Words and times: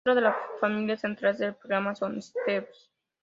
Otra 0.03 0.15
de 0.15 0.21
las 0.21 0.35
familias 0.59 1.01
centrales 1.01 1.37
del 1.37 1.53
programa 1.53 1.93
son 1.93 2.15
los 2.15 2.25
Stewart. 2.29 2.65